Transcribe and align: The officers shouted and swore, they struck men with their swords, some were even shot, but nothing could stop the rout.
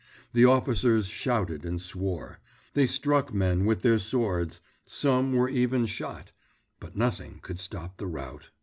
The 0.33 0.45
officers 0.45 1.05
shouted 1.05 1.63
and 1.63 1.79
swore, 1.79 2.39
they 2.73 2.87
struck 2.87 3.31
men 3.31 3.65
with 3.67 3.83
their 3.83 3.99
swords, 3.99 4.59
some 4.87 5.31
were 5.31 5.47
even 5.47 5.85
shot, 5.85 6.31
but 6.79 6.95
nothing 6.97 7.37
could 7.43 7.59
stop 7.59 7.97
the 7.97 8.07
rout. 8.07 8.49